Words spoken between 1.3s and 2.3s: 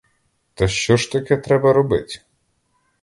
треба робить?